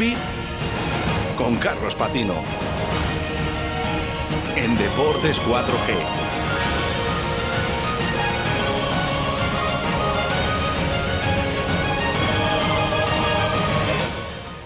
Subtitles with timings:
[0.00, 0.16] rugby
[1.36, 2.34] con Carlos Patino.
[4.56, 5.94] En Deportes 4G.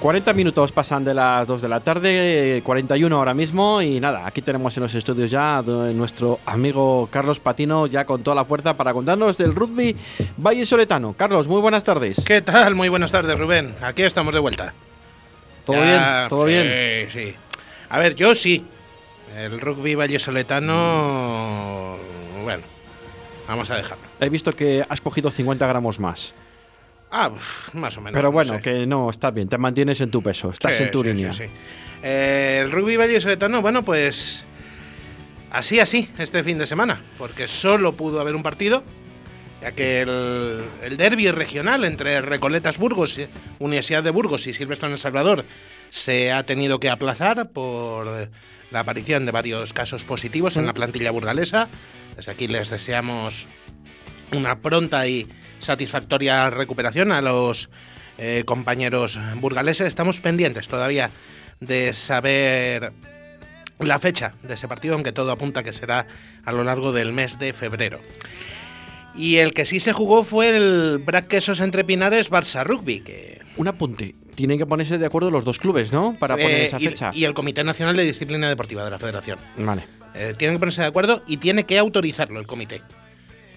[0.00, 4.42] 40 minutos pasan de las 2 de la tarde, 41 ahora mismo y nada, aquí
[4.42, 8.92] tenemos en los estudios ya nuestro amigo Carlos Patino ya con toda la fuerza para
[8.92, 9.96] contarnos del rugby
[10.36, 11.14] Valle Soletano.
[11.16, 12.22] Carlos, muy buenas tardes.
[12.22, 12.74] ¿Qué tal?
[12.74, 13.74] Muy buenas tardes, Rubén.
[13.80, 14.74] Aquí estamos de vuelta.
[15.64, 16.00] ¿Todo bien?
[16.28, 17.08] ¿Todo bien?
[17.08, 17.36] Sí, sí.
[17.88, 18.64] A ver, yo sí.
[19.36, 21.96] El rugby Valle Soletano,
[22.44, 22.62] bueno,
[23.48, 24.04] vamos a dejarlo.
[24.20, 26.34] He visto que has cogido 50 gramos más.
[27.10, 27.30] Ah,
[27.72, 28.14] más o menos.
[28.14, 31.32] Pero bueno, que no, está bien, te mantienes en tu peso, estás en tu línea.
[31.32, 31.44] Sí,
[32.02, 34.44] eh, el rugby vallisoletano, bueno, pues
[35.50, 38.84] así, así, este fin de semana, porque solo pudo haber un partido,
[39.64, 43.18] ya que el, el derby regional entre Recoletas Burgos,
[43.58, 45.46] Universidad de Burgos y Silvestre en El Salvador
[45.88, 48.28] se ha tenido que aplazar por
[48.70, 51.68] la aparición de varios casos positivos en la plantilla burgalesa.
[52.14, 53.46] Desde aquí les deseamos
[54.32, 55.26] una pronta y
[55.60, 57.70] satisfactoria recuperación a los
[58.18, 59.88] eh, compañeros burgaleses.
[59.88, 61.10] Estamos pendientes todavía
[61.60, 62.92] de saber
[63.78, 66.06] la fecha de ese partido, aunque todo apunta que será
[66.44, 68.02] a lo largo del mes de febrero.
[69.16, 73.40] Y el que sí se jugó fue el Brac Quesos entre Pinares Barça Rugby, que
[73.56, 74.14] un apunte.
[74.34, 76.16] Tienen que ponerse de acuerdo los dos clubes, ¿no?
[76.18, 77.12] Para poner eh, esa fecha.
[77.14, 79.38] Y el Comité Nacional de Disciplina Deportiva de la Federación.
[79.56, 79.84] Vale.
[80.14, 82.82] Eh, tienen que ponerse de acuerdo y tiene que autorizarlo el comité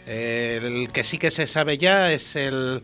[0.08, 2.82] el que sí que se sabe ya es el,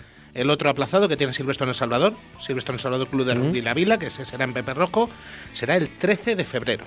[0.49, 3.61] otro aplazado que tiene Silvestre en El Salvador, Silvestre en El Salvador Club de Rugby
[3.61, 5.09] La Vila, que ese será en Pepe Rojo,
[5.53, 6.85] será el 13 de febrero,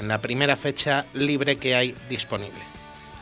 [0.00, 2.75] en la primera fecha libre que hay disponible.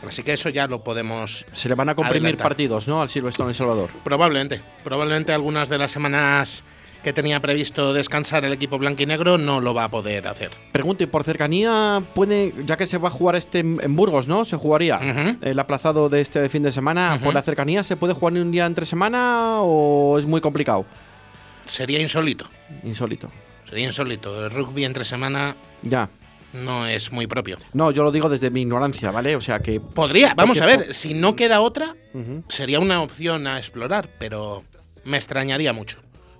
[0.08, 1.44] Así que eso ya lo podemos.
[1.52, 3.02] Se le van a comprimir partidos, ¿no?
[3.02, 3.90] Al Silvestre en El Salvador.
[4.02, 4.60] Probablemente.
[4.82, 6.64] Probablemente algunas de las semanas
[7.04, 10.50] que tenía previsto descansar el equipo blanquinegro no lo va a poder hacer.
[10.72, 14.44] Pregunto, y por cercanía, puede, ya que se va a jugar este en Burgos, ¿no?
[14.46, 17.20] Se jugaría el aplazado de este fin de semana.
[17.22, 20.86] ¿Por la cercanía se puede jugar un día entre semana o es muy complicado?
[21.66, 22.46] Sería insólito.
[22.82, 23.28] Insólito.
[23.68, 24.44] Sería insólito.
[24.44, 25.54] El rugby entre semana.
[25.82, 26.08] Ya
[26.54, 27.56] no es muy propio.
[27.72, 29.36] No, yo lo digo desde mi ignorancia, ¿vale?
[29.36, 29.80] O sea que.
[29.80, 31.94] Podría, vamos a ver, si no queda otra,
[32.48, 34.62] sería una opción a explorar, pero
[35.04, 35.98] me extrañaría mucho.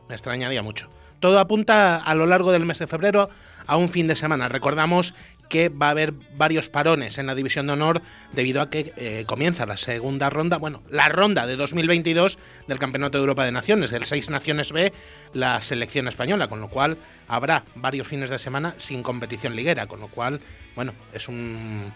[0.09, 0.89] Me extrañaría mucho.
[1.21, 3.29] Todo apunta a lo largo del mes de febrero
[3.67, 4.49] a un fin de semana.
[4.49, 5.15] Recordamos
[5.49, 8.03] que va a haber varios parones en la División de Honor
[8.33, 13.19] debido a que eh, comienza la segunda ronda, bueno, la ronda de 2022 del Campeonato
[13.19, 14.93] de Europa de Naciones, del Seis Naciones B,
[15.33, 16.97] la selección española, con lo cual
[17.29, 20.41] habrá varios fines de semana sin competición liguera, con lo cual,
[20.75, 21.93] bueno, es un,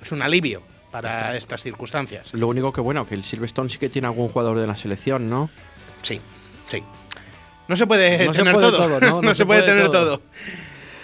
[0.00, 2.32] es un alivio para estas circunstancias.
[2.34, 5.28] Lo único que, bueno, que el Silverstone sí que tiene algún jugador de la selección,
[5.28, 5.50] ¿no?
[6.02, 6.20] Sí,
[6.68, 6.82] sí.
[7.66, 9.22] No se puede tener todo.
[9.22, 9.34] ¿no?
[9.34, 10.20] se, puede, tener todo.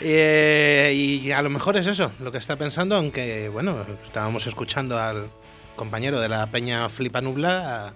[0.00, 4.98] Eh, y a lo mejor es eso lo que está pensando, aunque, bueno, estábamos escuchando
[4.98, 5.28] al
[5.76, 7.92] compañero de la Peña Flipa Nubla.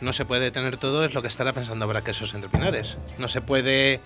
[0.00, 2.96] No se puede tener todo, es lo que estará pensando ahora que esos entrepinares.
[3.18, 4.00] No se puede,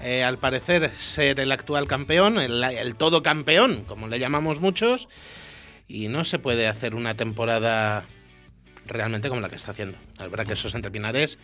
[0.00, 5.08] eh, al parecer, ser el actual campeón, el, todo campeón, como le llamamos muchos,
[5.88, 8.04] y no se puede hacer una temporada
[8.86, 9.98] realmente como la que está haciendo.
[10.20, 11.38] Habrá que esos entrepinares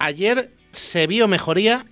[0.00, 1.84] Ayer se vio mejoría,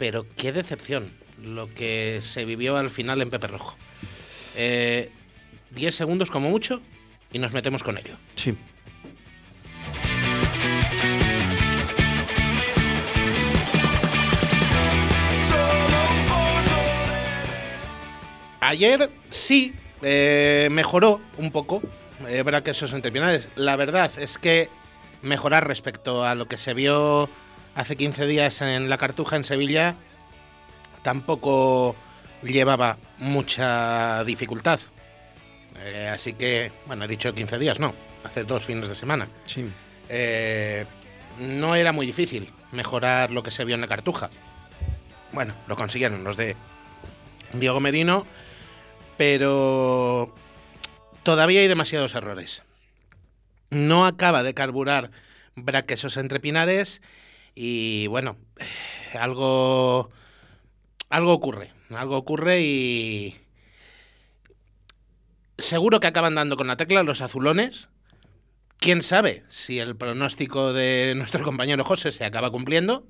[0.00, 1.12] pero qué decepción
[1.44, 3.76] lo que se vivió al final en Pepe Rojo.
[4.56, 5.10] Eh,
[5.68, 6.80] diez segundos como mucho
[7.34, 8.14] y nos metemos con ello.
[8.34, 8.56] Sí.
[18.62, 21.82] Ayer sí eh, mejoró un poco
[22.26, 23.50] eh, que esos entrepinales.
[23.54, 24.70] La verdad es que
[25.20, 27.28] mejorar respecto a lo que se vio
[27.80, 29.96] hace 15 días en la Cartuja en Sevilla,
[31.02, 31.96] tampoco
[32.42, 34.80] llevaba mucha dificultad.
[35.82, 37.94] Eh, así que, bueno, he dicho 15 días, no,
[38.24, 39.28] hace dos fines de semana.
[39.46, 39.68] Sí.
[40.08, 40.84] Eh,
[41.38, 44.30] no era muy difícil mejorar lo que se vio en la Cartuja.
[45.32, 46.56] Bueno, lo consiguieron los de
[47.52, 48.26] Diego Merino,
[49.16, 50.34] pero
[51.22, 52.62] todavía hay demasiados errores
[53.70, 55.10] no acaba de carburar
[55.54, 57.00] Braquesos entre Pinares
[57.54, 58.36] y bueno,
[59.18, 60.10] algo,
[61.08, 63.36] algo ocurre, algo ocurre y
[65.58, 67.88] seguro que acaban dando con la tecla los azulones.
[68.78, 73.06] Quién sabe si el pronóstico de nuestro compañero José se acaba cumpliendo.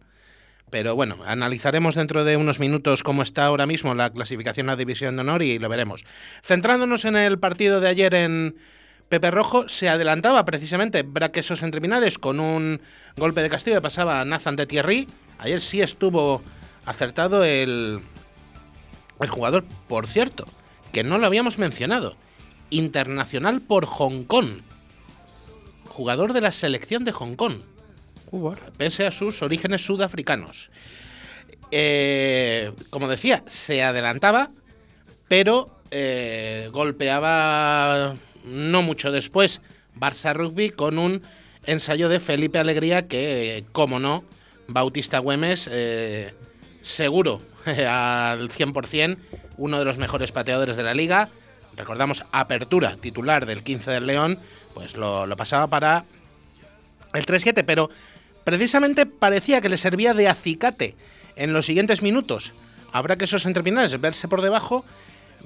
[0.71, 5.17] Pero bueno, analizaremos dentro de unos minutos cómo está ahora mismo la clasificación a División
[5.17, 6.05] de Honor y lo veremos.
[6.45, 8.57] Centrándonos en el partido de ayer en
[9.11, 12.81] Pepe Rojo se adelantaba precisamente braquesos en terminales con un
[13.17, 15.09] golpe de castigo que pasaba a Nathan de Thierry.
[15.39, 16.43] Ayer sí estuvo
[16.87, 18.03] acertado el,
[19.19, 20.47] el jugador, por cierto,
[20.93, 22.17] que no lo habíamos mencionado.
[22.71, 24.61] Internacional por Hong Kong.
[25.89, 27.63] Jugador de la selección de Hong Kong.
[28.77, 30.71] Pese a sus orígenes sudafricanos.
[31.73, 34.51] Eh, como decía, se adelantaba,
[35.27, 38.15] pero eh, golpeaba
[38.45, 39.61] no mucho después
[39.99, 41.23] Barça Rugby con un
[41.67, 44.25] ensayo de Felipe Alegría que, como no,
[44.69, 46.35] Bautista Güemes, eh,
[46.83, 49.17] seguro al 100%,
[49.57, 51.29] uno de los mejores pateadores de la liga.
[51.77, 54.39] Recordamos, apertura titular del 15 del León,
[54.75, 56.05] pues lo, lo pasaba para
[57.15, 57.91] el 3-7, pero
[58.45, 60.97] precisamente parecía que le servía de acicate
[61.37, 62.53] en los siguientes minutos.
[62.93, 64.85] Habrá que esos entrepinales verse por debajo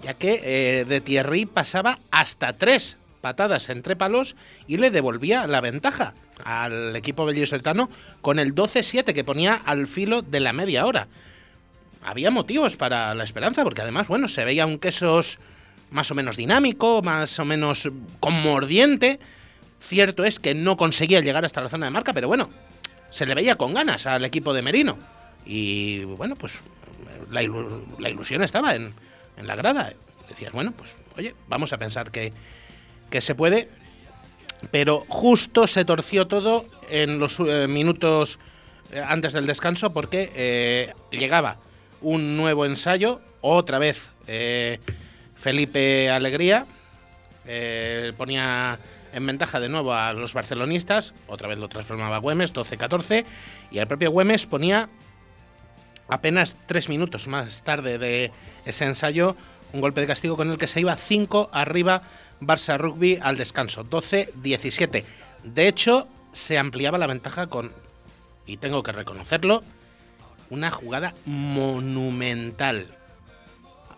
[0.03, 4.37] ya que eh, de Thierry pasaba hasta tres patadas entre palos
[4.67, 6.13] y le devolvía la ventaja
[6.45, 7.89] al equipo bellisoltano
[8.21, 11.09] con el 12-7 que ponía al filo de la media hora.
[12.03, 15.39] Había motivos para la esperanza, porque además, bueno, se veía un quesos
[15.91, 17.91] más o menos dinámico, más o menos
[18.21, 19.21] con mordiente.
[19.81, 22.51] Cierto es que no conseguía llegar hasta la zona de marca, pero bueno,
[23.11, 24.99] se le veía con ganas al equipo de Merino.
[25.47, 26.61] Y bueno, pues
[27.31, 28.93] la ilusión estaba en,
[29.37, 29.93] en la grada.
[30.29, 32.33] Decías, bueno, pues oye, vamos a pensar que,
[33.11, 33.69] que se puede.
[34.71, 38.39] Pero justo se torció todo en los eh, minutos
[38.93, 41.59] eh, antes del descanso porque eh, llegaba
[42.01, 44.11] un nuevo ensayo, otra vez
[45.37, 46.67] Felipe Alegría,
[48.17, 48.79] ponía
[49.13, 53.25] en ventaja de nuevo a los barcelonistas, otra vez lo transformaba Güemes, 12-14,
[53.71, 54.89] y el propio Güemes ponía
[56.09, 58.33] apenas tres minutos más tarde de
[58.65, 59.37] ese ensayo,
[59.73, 62.03] un golpe de castigo con el que se iba 5 arriba
[62.41, 65.05] Barça Rugby al descanso, 12-17.
[65.45, 67.73] De hecho, se ampliaba la ventaja con,
[68.47, 69.63] y tengo que reconocerlo,
[70.51, 72.87] una jugada monumental.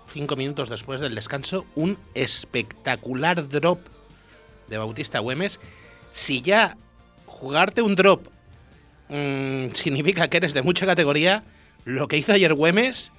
[0.09, 3.81] Cinco minutos después del descanso, un espectacular drop
[4.69, 5.59] de Bautista Güemes.
[6.11, 6.77] Si ya
[7.27, 8.29] jugarte un drop
[9.09, 11.43] mm, significa que eres de mucha categoría,
[11.87, 13.13] lo que hizo ayer Güemes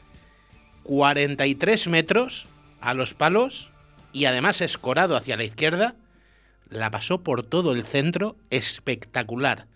[0.83, 2.47] 43 metros
[2.81, 3.71] a los palos
[4.11, 5.95] y además escorado hacia la izquierda,
[6.69, 9.67] la pasó por todo el centro, espectacular.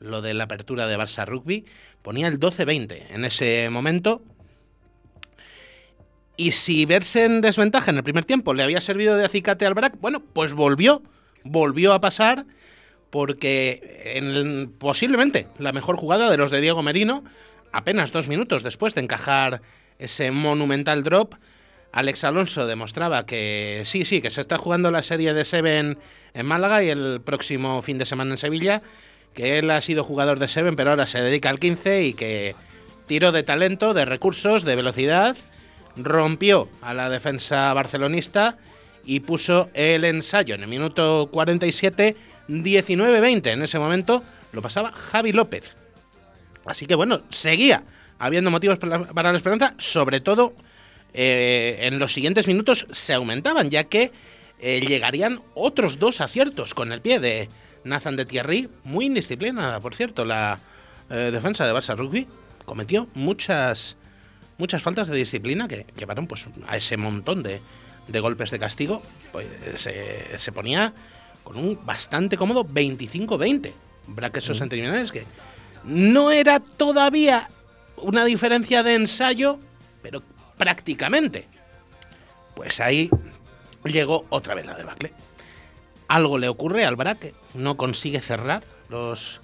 [0.00, 1.64] Lo de la apertura de Barça Rugby
[2.02, 4.20] ponía el 12-20 en ese momento.
[6.36, 9.74] Y si verse en desventaja en el primer tiempo le había servido de acicate al
[9.74, 11.02] Brac, bueno, pues volvió,
[11.44, 12.46] volvió a pasar
[13.10, 17.22] porque en, posiblemente la mejor jugada de los de Diego Merino,
[17.74, 19.60] apenas dos minutos después de encajar
[19.98, 21.34] ese monumental drop,
[21.92, 25.98] Alex Alonso demostraba que sí, sí, que se está jugando la serie de Seven
[26.34, 28.82] en Málaga y el próximo fin de semana en Sevilla,
[29.34, 32.54] que él ha sido jugador de Seven, pero ahora se dedica al 15 y que
[33.06, 35.36] tiró de talento, de recursos, de velocidad,
[35.96, 38.56] rompió a la defensa barcelonista
[39.04, 42.16] y puso el ensayo en el minuto 47,
[42.48, 43.46] 19-20.
[43.48, 44.22] En ese momento
[44.52, 45.76] lo pasaba Javi López.
[46.66, 47.84] Así que bueno, seguía
[48.18, 50.54] habiendo motivos para la esperanza, sobre todo
[51.12, 54.10] eh, en los siguientes minutos se aumentaban, ya que
[54.58, 57.48] eh, llegarían otros dos aciertos con el pie de
[57.84, 60.58] Nathan de Thierry, muy indisciplinada, por cierto, la
[61.10, 62.26] eh, defensa de Barça Rugby
[62.64, 63.96] cometió muchas
[64.56, 67.60] muchas faltas de disciplina que llevaron pues a ese montón de,
[68.08, 69.02] de golpes de castigo,
[69.32, 70.94] pues se, se, ponía
[71.42, 73.72] con un bastante cómodo 25-20.
[74.06, 74.68] Braquesos mm.
[74.68, 75.24] terminales que
[75.84, 77.48] no era todavía
[77.96, 79.58] una diferencia de ensayo,
[80.02, 80.22] pero
[80.56, 81.46] prácticamente.
[82.54, 83.10] Pues ahí
[83.84, 85.12] llegó otra vez la debacle.
[86.08, 89.40] Algo le ocurre al Braque, no consigue cerrar los,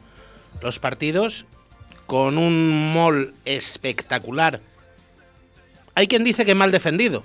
[0.60, 1.46] los partidos
[2.06, 4.60] con un mol espectacular.
[5.94, 7.24] Hay quien dice que mal defendido,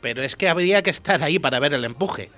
[0.00, 2.30] pero es que habría que estar ahí para ver el empuje.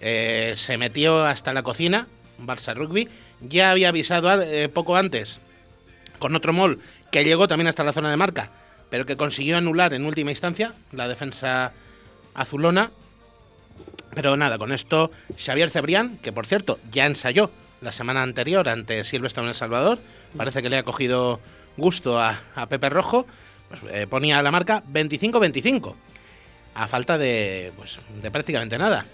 [0.00, 2.06] Eh, se metió hasta la cocina,
[2.40, 3.08] Barça Rugby,
[3.40, 5.40] ya había avisado eh, poco antes
[6.18, 6.80] con otro mol
[7.10, 8.50] que llegó también hasta la zona de marca,
[8.90, 11.72] pero que consiguió anular en última instancia la defensa
[12.34, 12.90] azulona.
[14.14, 19.04] Pero nada, con esto Xavier Cebrián, que por cierto ya ensayó la semana anterior ante
[19.04, 19.98] Silvestre en El Salvador,
[20.36, 21.40] parece que le ha cogido
[21.76, 23.26] gusto a, Pepe Rojo,
[23.68, 25.94] pues eh, ponía la marca 25-25,
[26.74, 29.06] a falta de, pues, de prácticamente nada.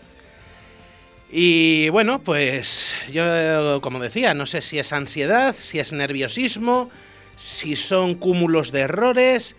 [1.30, 6.90] Y bueno, pues yo, como decía, no sé si es ansiedad, si es nerviosismo,
[7.35, 9.56] si son cúmulos de errores,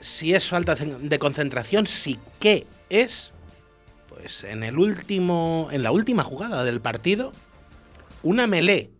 [0.00, 3.34] si es falta de concentración, si qué es,
[4.08, 7.32] pues en el último, en la última jugada del partido,
[8.22, 8.90] una melé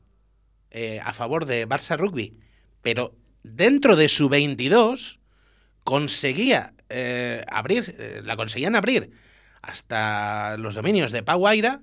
[0.70, 2.36] eh, a favor de Barça Rugby,
[2.82, 5.20] pero dentro de su 22
[5.84, 9.10] conseguía eh, abrir, eh, la conseguían abrir
[9.62, 11.80] hasta los dominios de Pau Aira,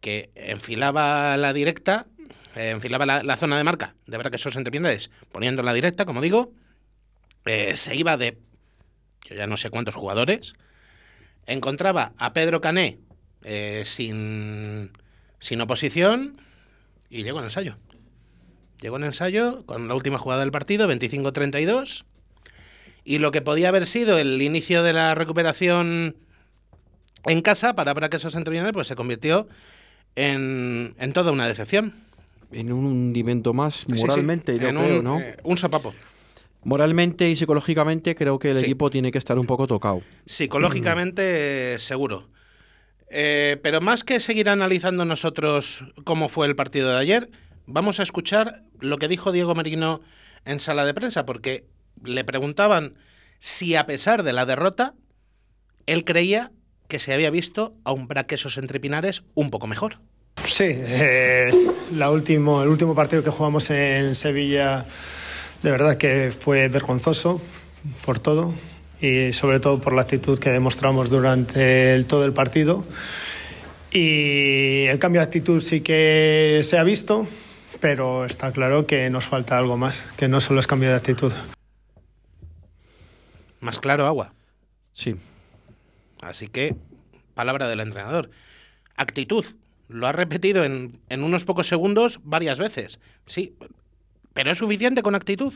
[0.00, 2.06] que enfilaba la directa,
[2.54, 6.06] eh, enfilaba la, la zona de marca de verdad que esos entrepiernas, poniendo la directa,
[6.06, 6.52] como digo,
[7.44, 8.38] eh, se iba de,
[9.28, 10.54] yo ya no sé cuántos jugadores,
[11.46, 12.98] encontraba a Pedro Cané
[13.44, 14.92] eh, sin,
[15.40, 16.40] sin oposición
[17.10, 17.76] y llegó en ensayo.
[18.80, 22.04] Llegó en ensayo con la última jugada del partido, 25-32.
[23.04, 26.16] Y lo que podía haber sido el inicio de la recuperación
[27.26, 29.48] en casa para, para que esos entrenadores pues se convirtió
[30.16, 31.94] en, en toda una decepción.
[32.50, 35.20] En un hundimiento más Sí, sí, moralmente, yo en creo, un, ¿no?
[35.20, 35.94] eh, un sopapo.
[36.64, 38.64] Moralmente y psicológicamente creo que el Sí.
[38.64, 40.02] equipo tiene que estar un poco tocado.
[40.26, 42.28] Psicológicamente, eh, seguro.
[43.10, 47.30] Eh, pero más que seguir analizando nosotros cómo fue el partido de ayer,
[47.66, 50.00] vamos a escuchar lo que dijo Diego Merino
[50.44, 51.66] en sala de prensa, porque
[52.04, 52.94] le preguntaban
[53.38, 54.94] si a pesar de la derrota,
[55.86, 56.50] él creía
[56.88, 59.98] que se había visto a un Braquesos entre Pinares un poco mejor.
[60.44, 61.52] Sí, eh,
[61.94, 64.86] la último, el último partido que jugamos en Sevilla,
[65.62, 67.42] de verdad que fue vergonzoso
[68.04, 68.54] por todo
[69.00, 72.84] y sobre todo por la actitud que demostramos durante el- todo el partido.
[73.90, 77.26] Y el cambio de actitud sí que se ha visto,
[77.80, 81.32] pero está claro que nos falta algo más, que no solo es cambio de actitud.
[83.60, 84.32] Más claro, agua.
[84.92, 85.16] Sí.
[86.22, 86.76] Así que,
[87.34, 88.30] palabra del entrenador.
[88.96, 89.44] Actitud.
[89.88, 93.00] Lo ha repetido en, en unos pocos segundos varias veces.
[93.26, 93.54] Sí,
[94.34, 95.54] pero ¿es suficiente con actitud?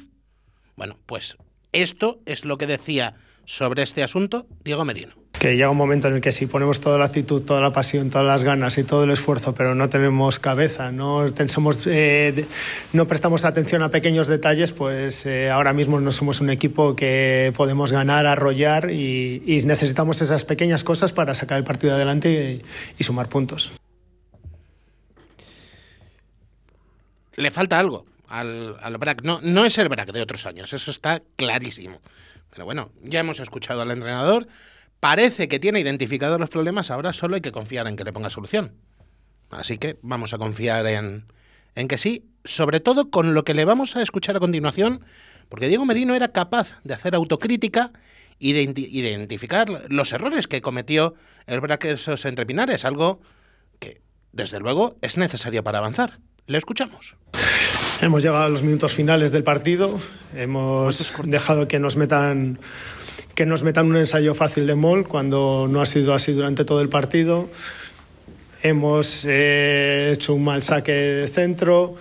[0.76, 1.37] Bueno, pues
[1.73, 5.14] esto es lo que decía sobre este asunto Diego Merino.
[5.32, 8.11] Que llega un momento en el que si ponemos toda la actitud, toda la pasión,
[8.11, 12.46] todas las ganas y todo el esfuerzo, pero no tenemos cabeza, no, somos, eh,
[12.92, 17.52] no prestamos atención a pequeños detalles, pues eh, ahora mismo no somos un equipo que
[17.56, 23.00] podemos ganar, arrollar y, y necesitamos esas pequeñas cosas para sacar el partido adelante y,
[23.00, 23.72] y sumar puntos.
[27.34, 29.22] Le falta algo al, al BRAC.
[29.22, 32.00] No, no es el BRAC de otros años, eso está clarísimo.
[32.52, 34.47] Pero bueno, ya hemos escuchado al entrenador.
[35.00, 38.30] Parece que tiene identificados los problemas, ahora solo hay que confiar en que le ponga
[38.30, 38.75] solución.
[39.50, 41.25] Así que vamos a confiar en,
[41.75, 45.04] en que sí, sobre todo con lo que le vamos a escuchar a continuación,
[45.49, 47.90] porque Diego Merino era capaz de hacer autocrítica
[48.38, 51.14] y de identi- identificar los errores que cometió
[51.47, 53.21] el BRAC esos entre Pinares, algo
[53.80, 54.00] que,
[54.32, 56.21] desde luego, es necesario para avanzar.
[56.47, 57.16] Le escuchamos.
[58.02, 59.97] Hemos llegado a los minutos finales del partido,
[60.37, 62.59] hemos dejado que nos metan
[63.37, 66.80] que nos metan un ensayo fácil de mol cuando no ha sido así durante todo
[66.80, 67.49] el partido.
[68.61, 71.94] Hemos eh, hecho un mal saque de centro,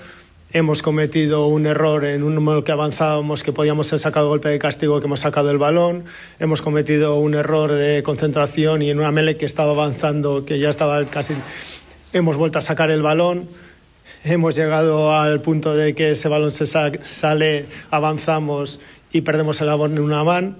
[0.51, 4.58] hemos cometido un error en un número que avanzábamos que podíamos haber sacado golpe de
[4.58, 6.05] castigo que hemos sacado el balón,
[6.39, 10.70] hemos cometido un error de concentración y en una mele que estaba avanzando que ya
[10.70, 11.36] estaba casi
[12.12, 13.48] hemos vuelto a sacar el balón.
[14.23, 18.79] Hemos llegado al punto de que ese balón se sa- sale, avanzamos
[19.11, 20.57] y perdemos el balón en una man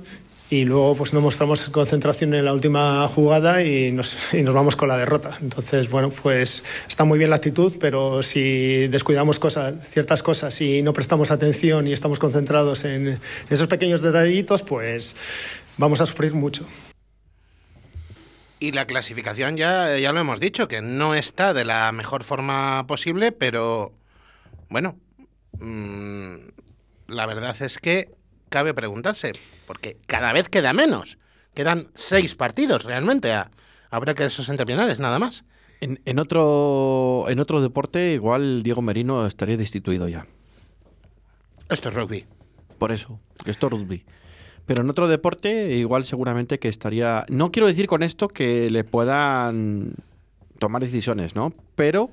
[0.50, 4.76] y luego pues no mostramos concentración en la última jugada y nos, y nos vamos
[4.76, 5.38] con la derrota.
[5.42, 10.82] Entonces, bueno, pues está muy bien la actitud, pero si descuidamos cosas, ciertas cosas y
[10.82, 15.16] no prestamos atención y estamos concentrados en esos pequeños detallitos, pues
[15.78, 16.66] vamos a sufrir mucho.
[18.62, 22.86] Y la clasificación ya, ya lo hemos dicho, que no está de la mejor forma
[22.86, 23.92] posible, pero
[24.70, 24.98] bueno,
[25.60, 26.36] mm,
[27.08, 28.12] la verdad es que
[28.50, 29.34] cabe preguntarse,
[29.66, 31.18] porque cada vez queda menos.
[31.56, 33.34] Quedan seis partidos realmente.
[33.34, 33.50] a-
[33.90, 35.44] habrá que esos entrepinales, nada más.
[35.82, 40.28] En, en otro, en otro deporte, igual Diego Merino estaría destituido ya.
[41.68, 42.26] Esto es rugby.
[42.78, 44.06] Por eso, esto es rugby.
[44.72, 47.26] Pero en otro deporte, igual seguramente que estaría.
[47.28, 49.96] No quiero decir con esto que le puedan
[50.60, 51.52] tomar decisiones, ¿no?
[51.76, 52.10] Pero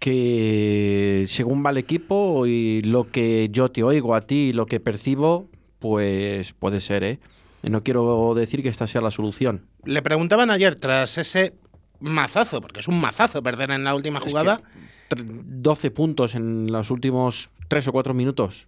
[0.00, 4.66] que según va el equipo y lo que yo te oigo a ti y lo
[4.66, 7.20] que percibo, pues puede ser, ¿eh?
[7.62, 9.62] No quiero decir que esta sea la solución.
[9.84, 11.54] Le preguntaban ayer, tras ese
[12.00, 14.60] mazazo, porque es un mazazo perder en la última Es que jugada,
[15.08, 18.66] tr- 12 puntos en los últimos 3 o 4 minutos.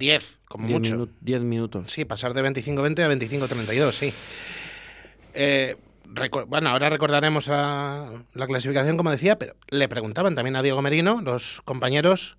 [0.00, 0.96] 10, como 10 mucho.
[0.96, 1.92] minu- 10 minutos.
[1.92, 4.12] Sí, pasar de 25-20 a 25-32, sí.
[5.34, 5.76] Eh,
[6.48, 11.20] bueno, ahora recordaremos la, la clasificación, como decía, pero le preguntaban también a Diego Merino,
[11.20, 12.36] los compañeros,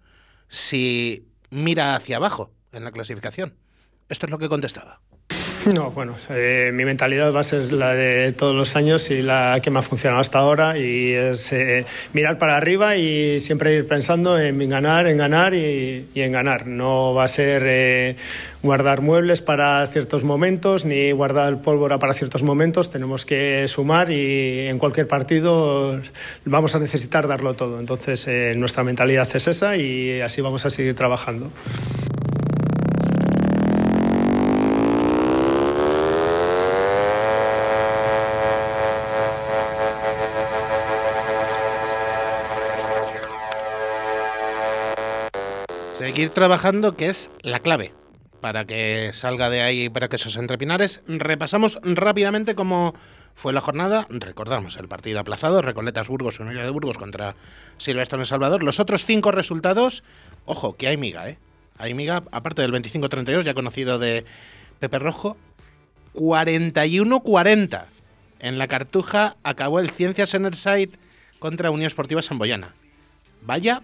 [0.49, 3.53] si mira hacia abajo en la clasificación.
[4.09, 4.99] Esto es lo que contestaba.
[5.75, 9.59] No, bueno, eh, mi mentalidad va a ser la de todos los años y la
[9.61, 13.87] que me ha funcionado hasta ahora y es eh, mirar para arriba y siempre ir
[13.87, 16.67] pensando en ganar, en ganar y, en ganar.
[16.67, 18.15] No va a ser eh,
[18.63, 22.89] guardar muebles para ciertos momentos ni guardar pólvora para ciertos momentos.
[22.89, 26.01] Tenemos que sumar y en cualquier partido
[26.45, 27.79] vamos a necesitar darlo todo.
[27.79, 28.27] Entonces,
[28.57, 31.51] nuestra mentalidad es esa y así vamos a seguir trabajando.
[46.21, 47.93] Seguir trabajando, que es la clave
[48.41, 51.01] para que salga de ahí, para que esos entrepinares.
[51.07, 52.93] Repasamos rápidamente cómo
[53.33, 54.05] fue la jornada.
[54.07, 57.33] Recordamos el partido aplazado, Recoletas Burgos, Unidad de Burgos contra
[57.79, 58.61] Silvestre en El Salvador.
[58.61, 60.03] Los otros cinco resultados,
[60.45, 61.39] ojo, que hay miga, ¿eh?
[61.79, 64.23] Hay miga, aparte del 25-32, ya conocido de
[64.79, 65.37] Pepe Rojo,
[66.13, 67.85] 41-40.
[68.41, 70.91] En la Cartuja acabó el Ciencias Enerside
[71.39, 72.75] contra Unión Esportiva Samboyana.
[73.41, 73.81] Vaya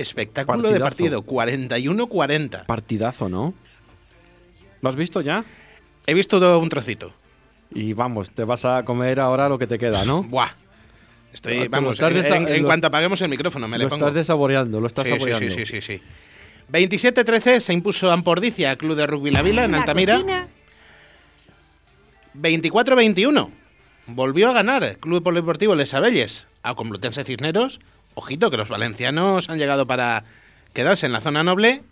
[0.00, 2.66] Espectáculo de partido, 41-40.
[2.66, 3.54] Partidazo, ¿no?
[4.80, 5.44] ¿Lo has visto ya?
[6.06, 7.12] He visto todo un trocito.
[7.72, 10.22] Y vamos, te vas a comer ahora lo que te queda, ¿no?
[10.28, 10.50] Buah.
[11.32, 14.06] Estoy, vamos, en, cuanto apaguemos el micrófono, me lo le pongo.
[14.06, 15.48] estás desaboreando, lo estás sí, saboreando.
[15.48, 16.02] Sí, sí, sí, sí.
[16.72, 20.48] 27-13 se impuso Ampordicia, Club de Rugby La Vila, en Altamira.
[22.34, 23.48] 24-21
[24.14, 27.80] volvió a ganar Club Polideportivo Les Abelles a Complutense Cisneros
[28.14, 30.24] ojito, que los valencianos han llegado para
[30.72, 31.82] quedarse en la zona noble.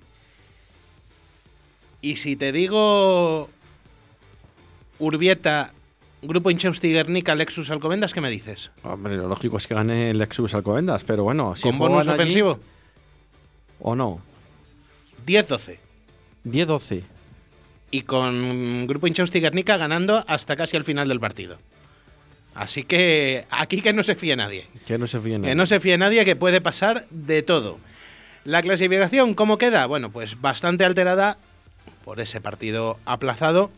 [2.00, 3.48] Y si te digo
[4.98, 5.72] Urbieta,
[6.22, 8.70] Grupo Inchausti Guernica, Lexus Alcobendas, ¿qué me dices?
[8.82, 12.58] Hombre, lo lógico es que gane Lexus Alcobendas, pero bueno, si ¿Con bonus ofensivo?
[13.80, 14.20] ¿O no?
[15.26, 15.78] 10-12.
[16.44, 17.02] 10-12.
[17.90, 21.58] Y con Grupo Inchausti Guernica ganando hasta casi al final del partido.
[22.54, 24.66] Así que aquí que no se fíe nadie.
[24.86, 25.50] Que no se fíe nadie.
[25.50, 27.78] Que no se fíe nadie, que puede pasar de todo.
[28.44, 29.86] La clasificación, ¿cómo queda?
[29.86, 31.38] Bueno, pues bastante alterada
[32.04, 33.70] por ese partido aplazado.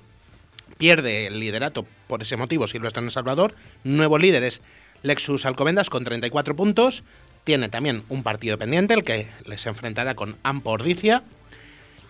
[0.79, 3.55] Pierde el liderato por ese motivo Silvestre en Salvador.
[3.85, 4.63] Nuevo líder es
[5.03, 7.03] Lexus Alcobendas con 34 puntos.
[7.45, 11.23] Tiene también un partido pendiente, el que les enfrentará con Ampordicia.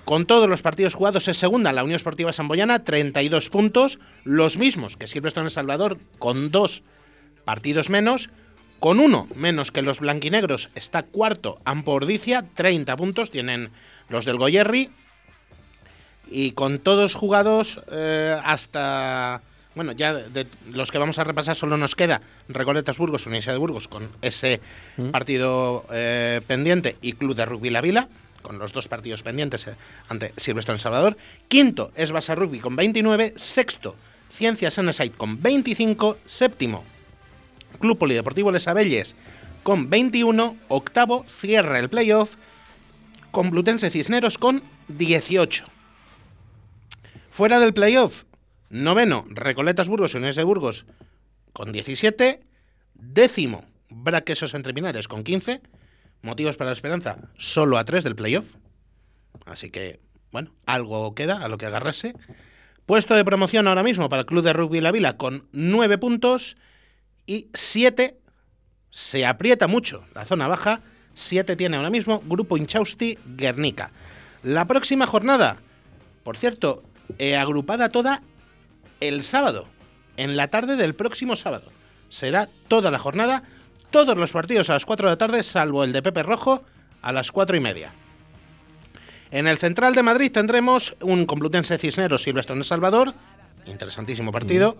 [0.04, 4.96] Con todos los partidos jugados es segunda la Unión Esportiva Samboyana, 32 puntos, los mismos
[4.96, 6.82] que Silvestre en El Salvador, con dos
[7.44, 8.30] partidos menos.
[8.80, 13.68] Con uno menos que los blanquinegros está cuarto Ampordicia, 30 puntos tienen
[14.08, 14.90] los del Goyerri.
[16.30, 19.42] Y con todos jugados eh, hasta...
[19.74, 23.58] Bueno, ya de los que vamos a repasar solo nos queda Recoletas Burgos, Universidad de
[23.58, 24.60] Burgos, con ese
[24.96, 25.10] mm.
[25.10, 28.08] partido eh, pendiente y Club de Rugby La Vila
[28.42, 29.74] con los dos partidos pendientes eh,
[30.08, 31.16] ante Silvestre en Salvador.
[31.48, 33.34] Quinto es Basa Rugby con 29.
[33.36, 33.96] Sexto,
[34.32, 36.18] Ciencias Enesite con 25.
[36.26, 36.84] Séptimo,
[37.78, 39.14] Club Polideportivo Les Abelles
[39.62, 40.56] con 21.
[40.68, 42.34] Octavo, cierra el playoff
[43.30, 45.66] con Blutense Cisneros con 18.
[47.32, 48.24] Fuera del playoff,
[48.68, 50.84] noveno, Recoletas Burgos y Uniones de Burgos
[51.52, 52.40] con 17.
[52.94, 54.74] Décimo, Braquesos Entre
[55.08, 55.60] con 15
[56.22, 58.54] motivos para la esperanza, solo a tres del playoff.
[59.46, 60.00] Así que,
[60.32, 62.14] bueno, algo queda a lo que agarrarse.
[62.86, 66.56] Puesto de promoción ahora mismo para el Club de Rugby La Vila con nueve puntos
[67.26, 68.18] y siete.
[68.90, 70.80] Se aprieta mucho la zona baja.
[71.14, 73.92] Siete tiene ahora mismo Grupo Inchausti Guernica.
[74.42, 75.58] La próxima jornada,
[76.24, 76.82] por cierto,
[77.38, 78.22] agrupada toda
[79.00, 79.66] el sábado,
[80.16, 81.70] en la tarde del próximo sábado.
[82.08, 83.44] Será toda la jornada
[83.90, 86.62] todos los partidos a las 4 de la tarde, salvo el de Pepe Rojo,
[87.02, 87.92] a las 4 y media.
[89.30, 93.14] En el Central de Madrid tendremos un Complutense Cisneros Silvestre Salvador,
[93.66, 94.76] interesantísimo partido.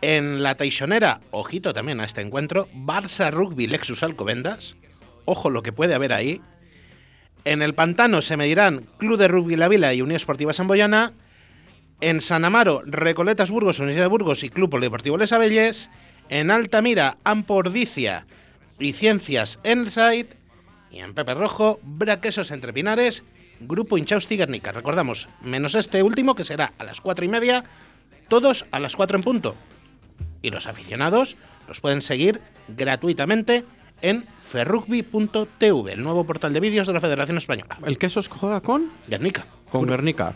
[0.00, 4.74] En la Teixonera, ojito también a este encuentro, Barça Rugby Lexus Alcobendas,
[5.26, 6.40] ojo lo que puede haber ahí.
[7.44, 11.12] En el Pantano se medirán Club de Rugby La Vila y Unión Esportiva Samboyana.
[12.00, 15.88] En San Amaro, Recoletas Burgos, Universidad de Burgos y Club Polideportivo Les Abelles
[16.28, 18.26] en Altamira, Ampordicia
[18.78, 20.28] y Ciencias Enside,
[20.90, 23.22] y en Pepe Rojo, Braquesos Entre Pinares,
[23.60, 24.72] Grupo Inchausti Guernica.
[24.72, 27.64] Recordamos, menos este último que será a las cuatro y media,
[28.28, 29.54] todos a las cuatro en punto.
[30.42, 31.36] Y los aficionados
[31.68, 33.64] los pueden seguir gratuitamente
[34.02, 37.78] en ferrugby.tv, el nuevo portal de vídeos de la Federación Española.
[37.86, 38.90] ¿El queso juega con?
[39.08, 39.46] Guernica.
[39.70, 40.34] Con Guernica.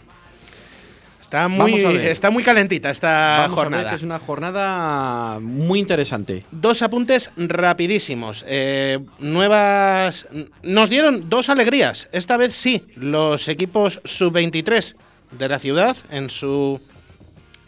[1.26, 3.96] Está muy, está muy calentita esta jornada.
[3.96, 6.44] es una jornada muy interesante.
[6.52, 8.44] Dos apuntes rapidísimos.
[8.46, 10.28] Eh, nuevas.
[10.62, 12.08] Nos dieron dos alegrías.
[12.12, 14.94] Esta vez sí, los equipos sub-23
[15.32, 16.80] de la ciudad en su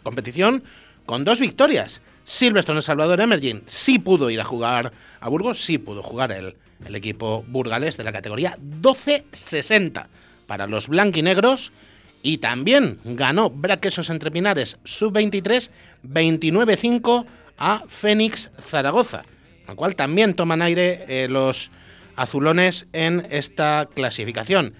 [0.03, 0.63] competición
[1.05, 1.99] con dos victorias.
[2.23, 6.95] Silverstone Salvador Emerging sí pudo ir a jugar a Burgos, sí pudo jugar el, el
[6.95, 10.07] equipo burgalés de la categoría 12-60
[10.47, 11.73] para los blanquinegros
[12.21, 15.69] y también ganó Braquesos Entre Pinares sub-23
[16.07, 17.25] 29-5
[17.57, 19.23] a Fénix Zaragoza,
[19.67, 21.71] lo cual también toman aire eh, los
[22.15, 24.73] azulones en esta clasificación.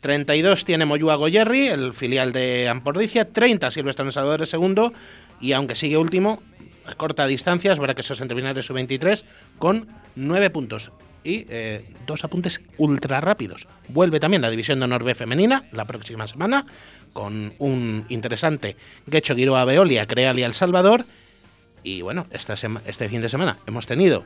[0.00, 4.92] 32 tiene Moyúa Goyerri, el filial de Ampordicia, 30 Silvestre Salvador segundo
[5.40, 6.42] y aunque sigue último,
[6.96, 9.22] corta distancias, Braquesos Entre Pinares sub-23
[9.58, 10.90] con 9 puntos.
[11.24, 13.68] Y eh, dos apuntes ultra rápidos.
[13.88, 16.66] Vuelve también la división de honor B femenina la próxima semana
[17.12, 18.76] con un interesante
[19.10, 21.04] Gecho Giroa Veolia, Crealia El Salvador.
[21.84, 22.54] Y bueno, esta
[22.86, 24.24] este fin de semana hemos tenido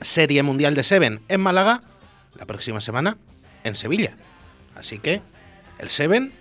[0.00, 1.82] Serie Mundial de Seven en Málaga,
[2.34, 3.16] la próxima semana
[3.64, 4.14] en Sevilla.
[4.74, 5.20] Así que
[5.78, 6.32] el Seven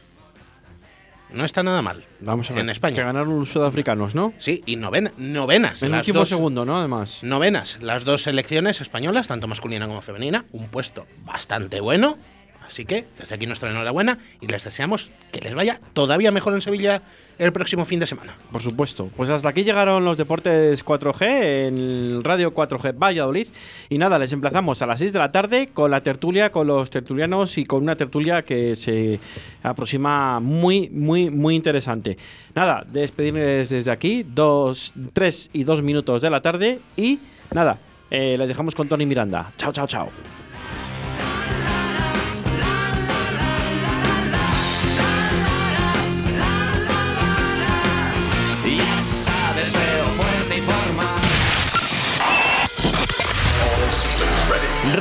[1.32, 2.04] no está nada mal.
[2.20, 2.64] Vamos a ver.
[2.64, 2.96] En España.
[2.96, 4.34] Que ganaron los sudafricanos, ¿no?
[4.40, 5.82] Sí, y noven- novenas.
[5.84, 6.78] En el último dos- segundo, ¿no?
[6.80, 7.20] Además.
[7.24, 12.18] Novenas, las dos selecciones españolas, tanto masculina como femenina, un puesto bastante bueno.
[12.66, 16.62] Así que desde aquí nuestra enhorabuena y les deseamos que les vaya todavía mejor en
[16.62, 17.02] Sevilla
[17.40, 18.36] el próximo fin de semana.
[18.52, 19.10] Por supuesto.
[19.16, 23.48] Pues hasta aquí llegaron los deportes 4G en Radio 4G Valladolid.
[23.90, 26.90] Y nada, les emplazamos a las 6 de la tarde con la tertulia, con los
[26.90, 29.20] tertulianos y con una tertulia que se
[29.64, 32.18] aproxima muy, muy, muy interesante.
[32.54, 36.80] Nada, despedirles desde aquí, dos, 3 y 2 minutos de la tarde.
[36.98, 37.20] Y
[37.54, 37.80] nada,
[38.12, 39.54] eh, les dejamos con Tony Miranda.
[39.58, 40.10] Chao, chao, chao.